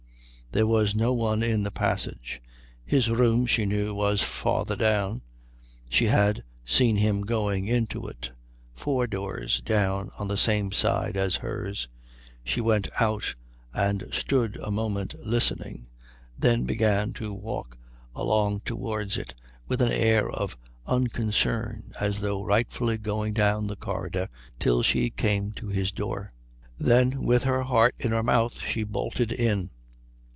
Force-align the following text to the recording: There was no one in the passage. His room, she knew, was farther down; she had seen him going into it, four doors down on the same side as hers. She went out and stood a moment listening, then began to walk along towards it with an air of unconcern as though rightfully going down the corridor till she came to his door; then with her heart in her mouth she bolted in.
There 0.53 0.67
was 0.67 0.93
no 0.93 1.13
one 1.13 1.41
in 1.43 1.63
the 1.63 1.71
passage. 1.71 2.41
His 2.85 3.09
room, 3.09 3.45
she 3.45 3.65
knew, 3.65 3.95
was 3.95 4.21
farther 4.21 4.75
down; 4.75 5.21
she 5.87 6.07
had 6.07 6.43
seen 6.65 6.97
him 6.97 7.21
going 7.21 7.67
into 7.67 8.05
it, 8.09 8.31
four 8.73 9.07
doors 9.07 9.61
down 9.61 10.11
on 10.19 10.27
the 10.27 10.35
same 10.35 10.73
side 10.73 11.15
as 11.15 11.37
hers. 11.37 11.87
She 12.43 12.59
went 12.59 12.89
out 12.99 13.33
and 13.73 14.09
stood 14.11 14.57
a 14.61 14.69
moment 14.69 15.15
listening, 15.25 15.87
then 16.37 16.65
began 16.65 17.13
to 17.13 17.33
walk 17.33 17.77
along 18.13 18.59
towards 18.65 19.15
it 19.17 19.33
with 19.69 19.81
an 19.81 19.93
air 19.93 20.29
of 20.29 20.57
unconcern 20.85 21.93
as 21.97 22.19
though 22.19 22.43
rightfully 22.43 22.97
going 22.97 23.31
down 23.33 23.67
the 23.67 23.77
corridor 23.77 24.27
till 24.59 24.81
she 24.83 25.11
came 25.11 25.53
to 25.53 25.67
his 25.69 25.93
door; 25.93 26.33
then 26.77 27.23
with 27.23 27.43
her 27.45 27.63
heart 27.63 27.95
in 27.97 28.11
her 28.11 28.21
mouth 28.21 28.59
she 28.67 28.83
bolted 28.83 29.31
in. 29.31 29.69